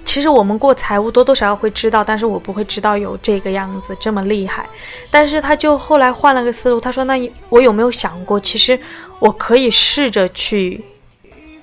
[0.04, 4.68] 其实我们过财务多多少少会知道，但是我不会知道有这个样子这么厉害。”
[5.10, 8.78] 但是他就后来换了个思路，他说：“那我有没有想过，其实
[9.20, 10.84] 我可以试着去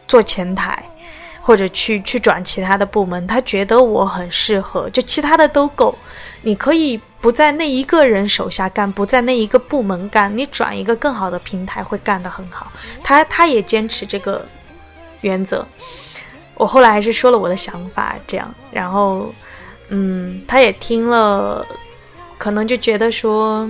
[0.08, 0.82] 做前台，
[1.40, 3.26] 或者去去转其他的部门？
[3.26, 5.94] 他觉得我很适合，就其他的都够。
[6.42, 12.70] 你可以不在那一个人手下干，不在那一个部门干，你转一个更好的平台会干得很好。”
[13.02, 14.46] 他他也坚持这个
[15.20, 15.66] 原则。
[16.54, 19.32] 我后来还是说了我的想法，这样，然后，
[19.88, 21.66] 嗯，他也听了，
[22.36, 23.68] 可能就觉得说，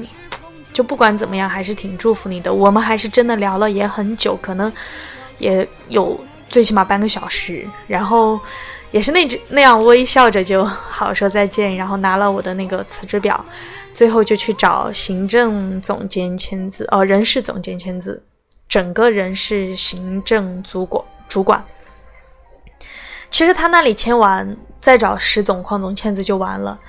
[0.73, 2.53] 就不管怎么样，还是挺祝福你的。
[2.53, 4.73] 我们还是真的聊了也很久，可能
[5.39, 6.19] 也有
[6.51, 8.39] 最起码半个小时，然后
[8.91, 13.43] 也是那只那样微笑着就好说再见，然后拿了我的那个辞职表，
[13.95, 18.23] 最后就去找行政总监签字，哦，人事总监签字，
[18.69, 21.65] 整个人事行政主管主管。
[23.31, 26.81] 其实他那里签完，再找石总、邝总签字就完了。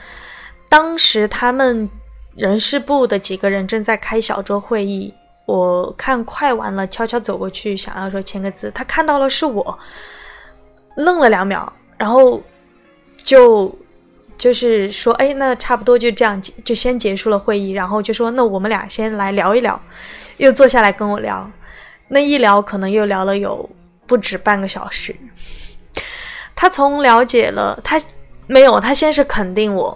[0.67, 1.87] 当时他们
[2.35, 5.13] 人事部的几个人正在开小桌会议，
[5.51, 8.71] 我看快完了，悄悄走过去，想要说签个字。
[8.73, 9.77] 他看到了是我，
[10.95, 12.41] 愣了两秒，然后
[13.17, 13.73] 就
[14.37, 19.79] 就是说：“哎，那差不多就这样，就先结束了会议。”然后就说：“那我们俩先来聊一聊。”
[20.37, 21.51] 又坐下来跟我聊，
[22.07, 23.69] 那一聊可能又聊了有
[24.07, 25.13] 不止半个小时。
[26.55, 27.99] 他从了解了他
[28.47, 29.95] 没有，他先是肯定我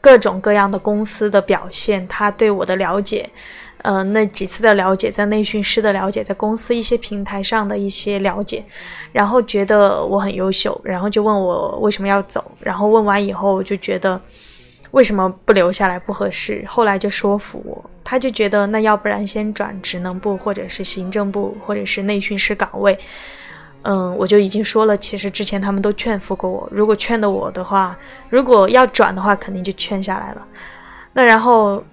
[0.00, 3.28] 各种各样的公司的表现，他对我的了解，
[3.84, 8.64] 呃，那几次的了解，在内训师的了解，在公司一些平台上的一些了解，
[9.12, 14.18] 然后觉得我很优秀，然后就问我为什么要走，然后问完以后就觉得
[14.92, 22.98] 为什么不留下来不合适，后来就说服我，他就觉得那要不然先转职能部或者是行政部或者是内训师岗位，
[23.82, 27.94] 嗯，我就已经说了，其实之前他们都劝服过我，如果劝的我的话，
[28.30, 30.42] 如果要转的话，肯定就劝下来了，
[31.12, 31.84] 那然后。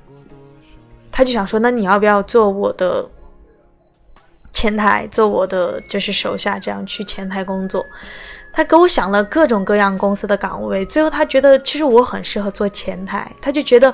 [1.11, 3.07] 他就想说，那你要不要做我的
[4.53, 7.85] 前台，做我的就是手下，这样去前台工作？
[8.53, 13.31] 他给我想了各种各样公司的岗位，最后他觉得其实我很适合做前台。
[13.41, 13.93] 他就觉得，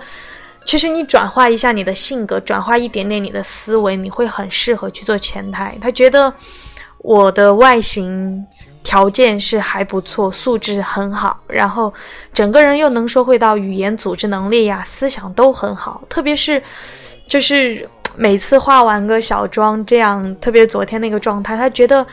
[0.65, 5.77] 其实你转化一下你的性格，转化一点点你的思维，你会很适合去做前台。
[5.79, 6.33] 他觉得
[6.97, 8.43] 我的外形
[8.83, 11.93] 条件是还不错，素质很好，然后
[12.33, 16.63] 整个人又能说会道，语言组织能力呀，思想都很好，特别是。
[17.27, 22.05] 就是每次化完个小妆，这样特别昨天那个状态，他觉得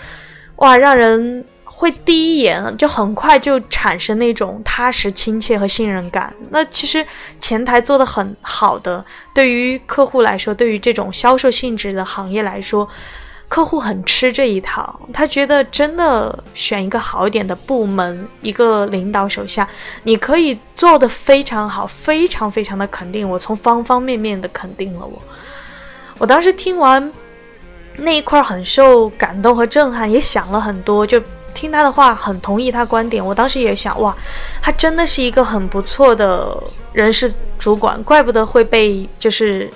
[0.56, 6.34] 哇，让人会第一眼就很快就产生那种踏实、亲切和信任感。
[6.50, 7.06] 那其实
[7.40, 12.88] 前台做的很好的，对于客户来说，对于这种销售性质的行业来说。
[13.54, 19.68] 客户很吃这一套，他觉得真的选一个好一点的部门，一个领导手下，
[20.02, 25.22] 你可以做的非常好，非常非常的肯定我，从方方面面的肯定了我。
[26.18, 27.12] 我当时听完
[27.96, 31.22] 那一块很受感动和震撼，也想了很多，就
[31.54, 33.24] 听他的话，很同意他观点。
[33.24, 34.12] 我当时也想，哇，
[34.60, 36.60] 他真的是一个很不错的
[36.92, 39.70] 人事主管，怪不得会被就是。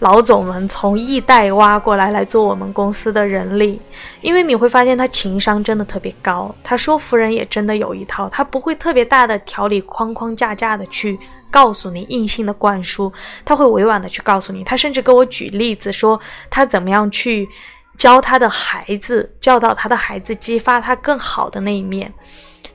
[0.00, 3.80] 老总们从易代挖过来来做我们公司的人力，
[4.20, 11.18] 因为你会发现他情商真的特别高，他说服人也真的有一套，他不会特别大的条理框框架架的去
[11.50, 13.12] 告诉你硬性的灌输，
[13.44, 17.48] 他会委婉的去告诉你，他甚至给我举例子说他怎么样去
[17.96, 22.14] 教他的孩子，教导他的孩子，激发他更好的那一面。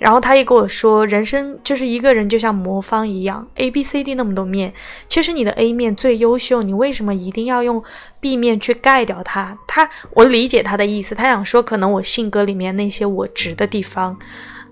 [0.04, 4.74] 然后他也跟我说，人生就是一个人就像魔方一样，A B C D 那么多面，
[5.08, 7.82] 其实你的 A 面最优秀，你为什么一定要用
[8.20, 9.58] B 面去盖掉它？
[9.66, 14.20] 他，我理解他的意思，他想说，可能我性格里面那些我直的地方，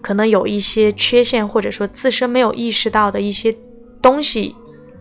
[0.02, 3.56] 可能有一些缺陷，或者说自身没有意识到的一些
[4.02, 4.54] 东西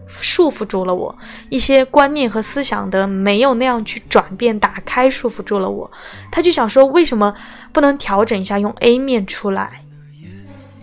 [0.06, 5.90] 束缚住了我，一些观念和思想的没有那样去转变打开，束缚住了我。
[6.30, 7.34] 他就想说，为什么
[7.72, 9.82] 不能调整一下，用 A 面出来？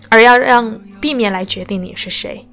[0.10, 2.48] 而要让避免来决定你是谁，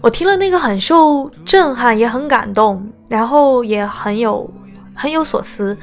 [0.00, 4.48] 我听了那个很受震撼，也很感动，然后也很有
[4.94, 5.76] 很有所思，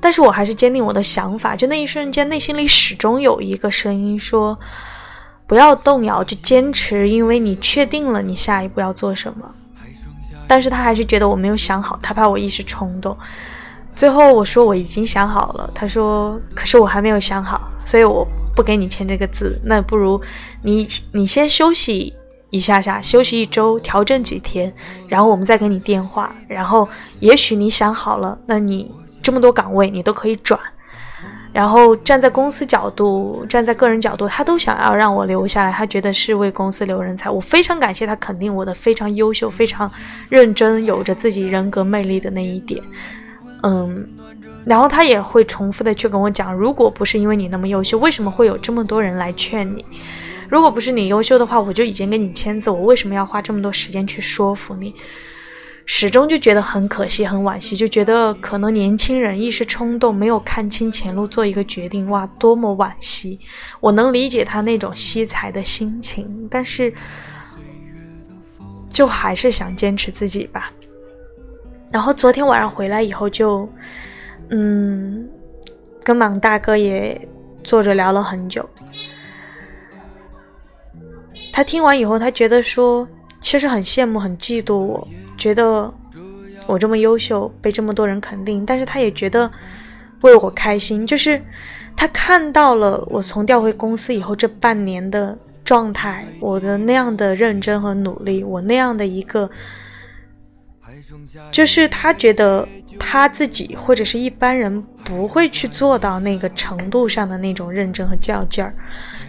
[0.00, 1.54] 但是我还是坚定我的想法。
[1.54, 4.58] 就那一瞬间，内心里始终有一个声音说
[5.46, 9.48] ：“不要动摇，就坚持，因为你确定了你下一步要做什么。”
[10.48, 13.16] 但是他还是觉得我没有想好，他怕我一时冲动。
[13.94, 20.20] 最后我说我已经想好了，他说：“可是我还没有想好，所以我。”不给你签这个字，那不如
[20.62, 22.14] 你你先休息
[22.50, 24.72] 一下下，休息一周，调整几天，
[25.06, 26.34] 然后我们再给你电话。
[26.48, 26.88] 然后
[27.20, 28.90] 也许你想好了，那你
[29.22, 30.58] 这么多岗位你都可以转。
[31.52, 37.30] 然后站在公司角度，站在个人角度，他都想要让我留下来，他觉得是为公司留人才。
[37.30, 39.90] 我非常感谢他肯定我的非常优秀、非常
[40.28, 42.82] 认真、有着自己人格魅力的那一点。
[43.62, 44.08] 嗯。
[44.66, 49.84] 然后他也会重复的去跟我讲，如果不是因为你那么优秀，为什么会有这么多人来劝你？
[50.48, 54.92] 如果不是你优秀的话，我就已经给你签字，我为什么要花这么多时间去说服你？
[55.84, 63.38] 始终就觉得很可惜，很惋惜，就觉得可能年轻人一时冲动，没有看清前路，做一个决定，哇，多么惋惜！
[63.78, 66.92] 我能理解他那种惜才的心情，但是
[68.90, 70.72] 就还是想坚持自己吧。
[71.92, 73.68] 然后昨天晚上回来以后就。
[74.50, 75.28] 嗯，
[76.04, 77.28] 跟莽大哥也
[77.64, 78.68] 坐着聊了很久。
[81.52, 83.08] 他听完以后，他觉得说，
[83.40, 85.92] 其实很羡慕、很嫉妒我，觉得
[86.66, 88.64] 我这么优秀，被这么多人肯定。
[88.64, 89.50] 但是他也觉得
[90.20, 91.42] 为我开心，就是
[91.96, 99.50] 他看到了我从调回公司以后这半年的状态，我的那样的认真和努力，我那样的一个。
[101.52, 102.66] 就是他觉得
[102.98, 108.74] 他自己或者是一般人不会去做到那个程度上的那种认真和较劲儿，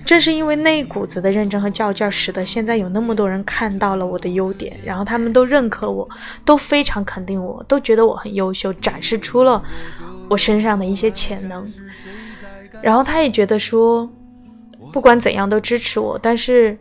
[0.03, 6.09] 正是因为那一股子的认真和较劲儿，使得现在有那么多人看到了我的优点，然后他们都认可我，
[6.43, 9.63] 都非常肯定我，都觉得我很优秀，展示出了
[10.29, 11.71] 我身上的一些潜能。
[12.81, 14.09] 然后他也觉得说，
[14.91, 16.77] 不管怎样都支持我，但是。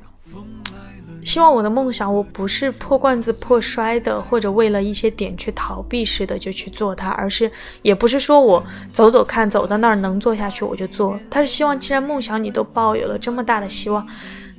[1.26, 7.50] 希望我的梦想，我不是破罐子破摔的，或者为了一些点去逃避似的就去做它，而是
[7.82, 11.18] 也不是说我走走看，走到那儿能做下去我就做。
[11.28, 14.06] 他是希望，既然梦想你都抱有了这么大的希望，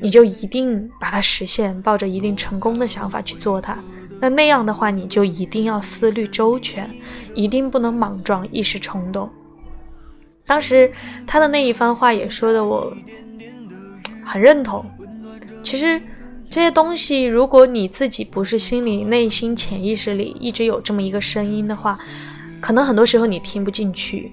[0.01, 3.81] 你就一定把它实现，抱着一定成功的想法去做它。
[4.19, 6.93] 那那样的话，你就一定要思虑周全，
[7.33, 9.29] 一定不能莽撞一时冲动。
[10.45, 10.91] 当时
[11.25, 12.93] 他的那一番话也说的我
[14.25, 14.85] 很认同。
[15.63, 16.01] 其实。
[16.49, 21.99] 这些东西，如果你自己不是心里、内心、潜意识里一直有这么一个声音的话，
[22.61, 24.31] 可能很多时候你听不进去。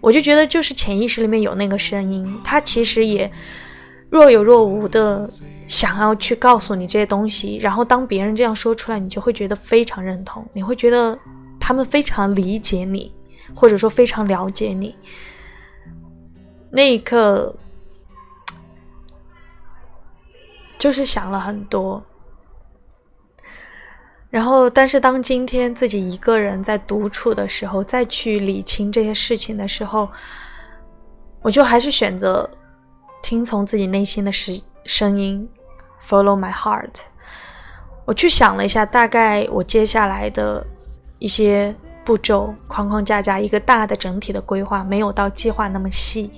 [0.00, 3.30] 我就觉得，就是潜意识里面有那个声音，它其实也
[4.08, 5.30] 若有若无的
[5.68, 7.58] 想要去告诉你这些东西。
[7.58, 11.16] 然后当别人这样说出来，你就会觉得非常认同，你会觉得
[11.60, 13.12] 他们非常理解你，
[13.54, 14.94] 或者说非常了解你。
[16.70, 17.54] 那一刻。
[20.82, 22.02] 就是想了很多，
[24.30, 30.10] 然后，但是当今天自己一个人在独处的时候，再去理清这些事情的时候，
[31.40, 32.50] 我就还是选择
[33.22, 35.48] 听从自己内心的声声音
[36.02, 36.96] ，follow my heart。
[38.04, 40.66] 我去想了一下，大概我接下来的
[41.20, 41.72] 一些
[42.04, 46.28] 步骤，框框架架，一个大的整体的规划，没有到计划那么细。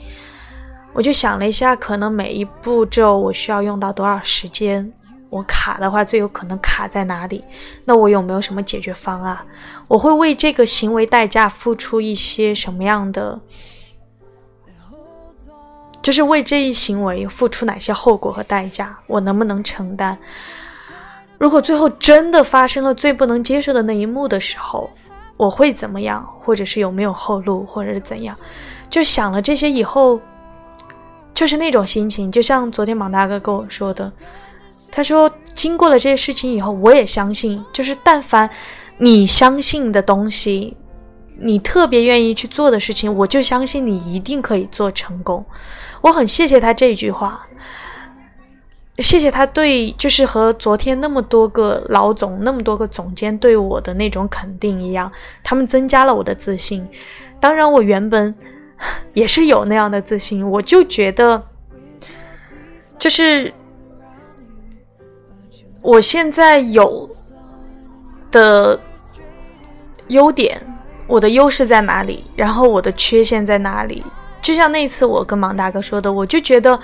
[0.94, 4.90] 我就想了一下，可能每一步骤我需要用到多少时间？
[5.28, 7.42] 我卡的话，最有可能卡在哪里？
[7.84, 9.36] 那我有没有什么解决方案？
[9.88, 13.40] 我会为这个行为代价付出一些什么样的？
[16.00, 18.96] 就是为这一行为付出哪些后果和代价？
[19.08, 20.16] 我能不能承担？
[21.38, 24.88] 如果最后真的发生了最不能接受的那一幕的时候，
[25.36, 26.24] 我会怎么样？
[26.40, 28.36] 或者是有没有后路，或者是怎样？
[28.88, 30.20] 就想了这些以后。
[31.34, 34.12] 就是那种心情，就像昨天莽大哥跟我说的，
[34.90, 38.48] 他说经过了这些事情以后，我也相信，就是但凡
[38.98, 40.76] 你相信的东西，
[41.40, 45.44] 你特别愿意去做的事情，我就相信你一定可以做成功。
[46.02, 47.44] 我很谢谢他这句话，
[48.98, 55.10] 谢谢他对，就是和昨天那么多个老总、那么多个总监对我的那种肯定一样，
[55.42, 56.86] 他们增加了我的自信。
[57.40, 58.32] 当然，我原本。
[59.14, 61.42] 也是有那样的自信，我就觉得，
[62.98, 63.52] 就是
[65.80, 67.08] 我现在有
[68.30, 68.78] 的
[70.08, 70.60] 优点，
[71.06, 74.04] 我的优势在哪里，然后我的缺陷在哪里。
[74.42, 76.78] 就像那次我跟芒大哥说的，我就觉得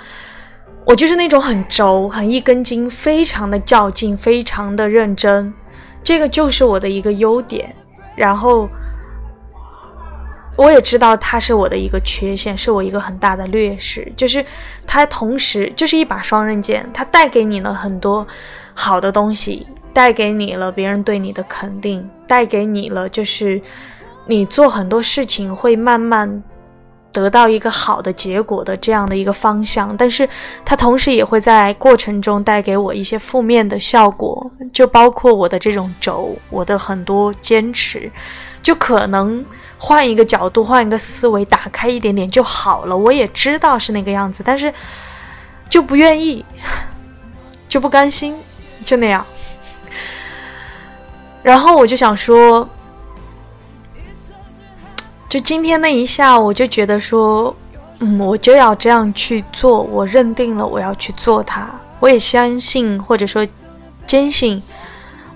[0.85, 5.53] 我就是那种很轴、很一根筋、非常的较劲、非常的认真，
[6.01, 7.75] 这个就是我的一个优点。
[8.15, 8.69] 然后。
[10.57, 14.11] 我也知道它是我的一个缺陷，是我一个很大的劣势。
[14.15, 14.45] 就是
[14.85, 18.27] 它同时就是一把双刃剑，它带给你了很多
[18.73, 23.61] 好的东西，带给你了别人对你的肯定，带给你了就是
[24.27, 26.43] 你做很多事情会慢慢
[27.11, 29.95] 得到一个好的结果的这样的一个方向。
[29.97, 30.27] 但是
[30.63, 38.11] 它同时也会在过程中带给我一些负面的效果，就包括我的这种轴，我的很多坚持。
[38.63, 39.43] 就可能
[39.83, 42.95] 换一个角度，换一个思维，打开一点点就好了。
[42.95, 44.71] 我也知道是那个样子，但是
[45.67, 46.45] 就不愿意，
[47.67, 48.37] 就不甘心，
[48.85, 49.25] 就那样。
[51.41, 52.69] 然后我就想说，
[55.27, 57.55] 就今天那一下，我就觉得说，
[57.97, 59.81] 嗯，我就要这样去做。
[59.81, 61.67] 我认定了我要去做它，
[61.99, 63.47] 我也相信或者说
[64.05, 64.61] 坚信，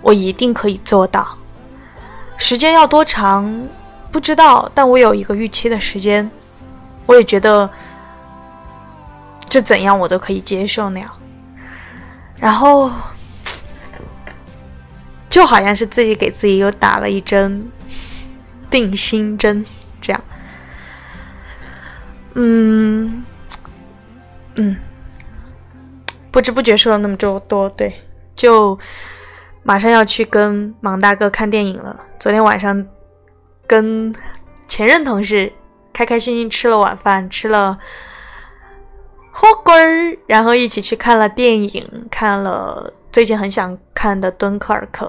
[0.04, 1.28] 我一定可以做到。
[2.38, 3.52] 时间要多长，
[4.16, 6.32] 不知道，但我有一个预期的时间，
[7.06, 7.70] 我也觉得，
[9.50, 11.12] 这怎样我都可以接受那样。
[12.40, 12.90] 然后，
[15.30, 17.70] 就好像是自己给自己又打了一针
[18.70, 19.66] 定心针，
[20.00, 20.24] 这样。
[22.36, 23.22] 嗯
[24.56, 24.78] 嗯，
[26.32, 27.94] 不知不觉说了那么多多，对，
[28.34, 28.80] 就。
[29.68, 32.00] 马上要去跟芒大哥看电影了。
[32.18, 32.86] 昨天晚上
[33.68, 34.14] 跟
[34.68, 35.52] 前任同事
[35.94, 37.78] 开开心心吃了晚饭，吃了
[39.32, 45.06] 火锅儿，然后一起去看了电影，看了最近很想看的《敦刻尔克》，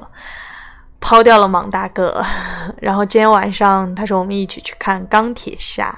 [1.01, 2.25] 抛掉了芒大哥。
[2.81, 5.97] 然后今天晚上他说我们一起去看《钢铁侠》，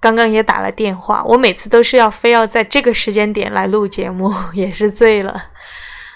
[0.00, 1.22] 刚刚也打了电话。
[1.24, 5.44] 我每次都是要非要在这个时间点来录节目， 也是醉了。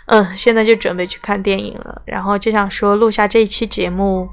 [0.07, 4.29] 嗯，现在就准备去看电影了，然后就想说录下这一期节目，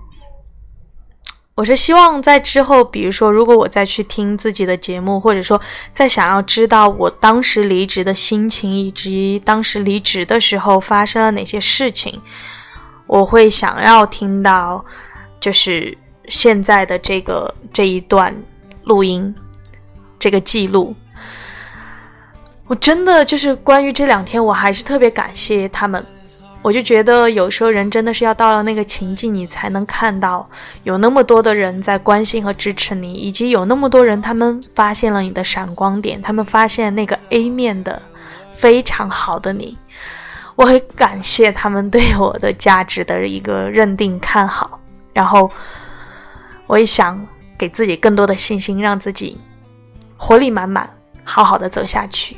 [1.55, 12.19] 我是希望在之后，比如说，如果我再去听自己的节目，或者说再想要知道我当时离职的心情，以及当时离职的时候发生了哪些事情，
[13.05, 14.83] 我会想要听到，
[15.39, 15.95] 就是
[16.27, 18.35] 现在的这个这一段
[18.85, 19.33] 录音，
[20.17, 20.95] 这个记录。
[22.65, 26.03] 我真的就是关于这两天，我还是特别感谢他们。
[26.63, 30.49] 我就觉得有时候人真的是要到了那个情境，你才能看到
[30.83, 38.01] 有那么多的人在关心和支持你，以及有那么多人他们发现了你的闪光点，他们发现那个 A 面的
[38.49, 39.77] 非常好的你。
[40.55, 44.79] 我很感谢他们对我的价值的一个认定看好，
[45.11, 45.51] 然后
[46.65, 49.37] 我也想给自己更多的信心，让自己
[50.15, 50.89] 活力满满，
[51.25, 52.37] 好好的走下去。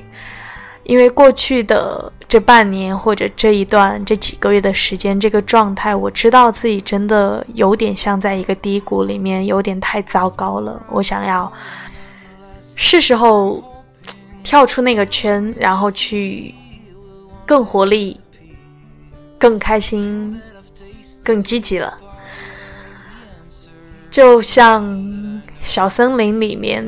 [0.83, 10.85] 因为过去的这半年或者这一段这几个月的时间，这个状态，我知道自己真的有点像在一个低谷里面，有点太糟糕了。
[10.89, 11.49] 我想要
[12.75, 13.63] 是时候
[14.43, 16.53] 跳出那个圈，然后去
[17.45, 18.19] 更活力、
[19.39, 20.37] 更开心、
[21.23, 21.97] 更积极了。
[24.11, 26.85] 就像小森林里面。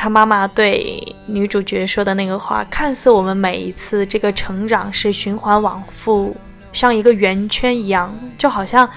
[0.00, 6.36] 他妈妈对女主角说的那个话，看似我们每一次这个成长是循环往复，
[6.72, 8.88] 像一个圆圈一样，就好像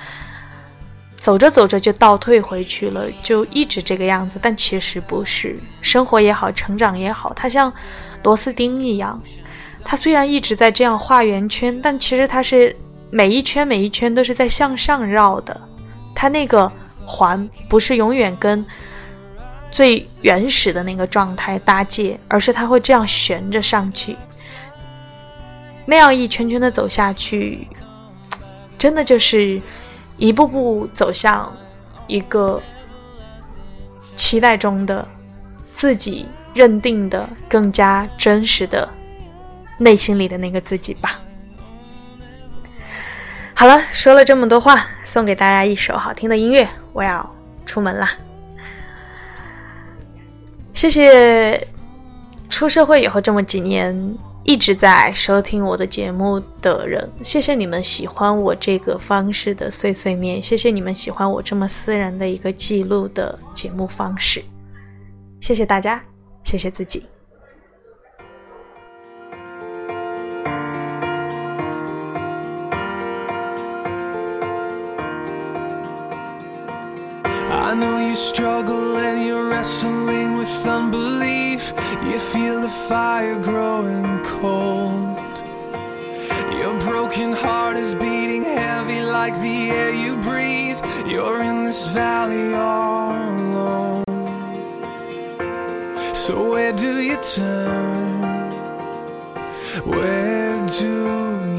[1.16, 4.38] 走着走着就倒退回去了，就一直这个样子。
[4.40, 7.74] 但其实不是，生活也好，成长也好，它像
[8.22, 9.20] 螺丝钉一样，
[9.84, 12.76] 它虽然一直在这样画圆圈，但其实它是
[13.10, 15.60] 每一圈每一圈都是在向上绕的，
[16.14, 16.72] 它那个
[17.08, 18.64] 环不是永远跟。
[19.72, 24.18] 最原始的那个状态搭界，而是它会这样悬着上去，
[25.86, 27.68] 那样一圈圈的走下去，
[28.78, 29.62] 真的就是
[30.18, 31.52] 一步步走向
[32.08, 32.62] 一个
[34.18, 35.08] 期待中的
[35.74, 38.88] 自己认定的更加真实的
[39.80, 41.20] 内心里的那个自己吧。
[43.54, 48.12] 好了，说了这么多话，送给大家一首好听的音乐，我要出门啦。
[50.74, 51.68] 谢谢
[52.50, 64.44] 出社会以后这么几年一直在收听我的节目的人，谢谢你们喜欢我这个方式的碎碎念，谢谢你们喜欢我这么私人的一个记录的节目方式，
[65.40, 66.04] 谢谢大家，
[66.44, 67.06] 谢谢自己。
[77.72, 81.74] I know you struggle and you're wrestling with unbelief.
[82.04, 85.18] You feel the fire growing cold.
[86.60, 90.80] Your broken heart is beating heavy like the air you breathe.
[91.08, 94.04] You're in this valley all alone.
[96.14, 98.52] So, where do you turn?
[99.86, 100.94] Where do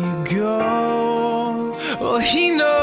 [0.04, 1.74] you go?
[1.98, 2.81] Well, He knows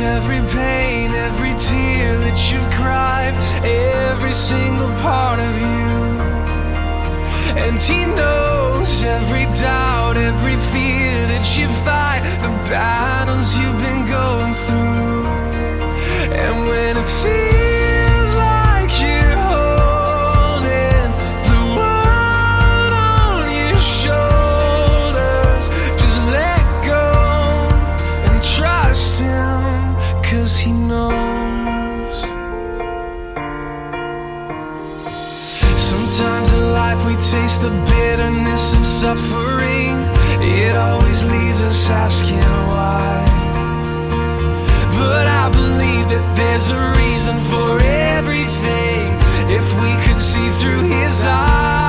[0.00, 3.34] every pain, every tear that you've cried,
[3.64, 5.86] every single part of you.
[7.64, 14.54] And He knows every doubt, every fear that you fight, the battles you've been going
[14.64, 15.26] through.
[16.42, 17.55] And when it feels
[37.30, 39.96] taste the bitterness of suffering.
[40.40, 42.38] It always leaves us asking
[42.70, 43.24] why.
[44.92, 47.80] But I believe that there's a reason for
[48.16, 49.06] everything.
[49.58, 51.85] If we could see through his eyes,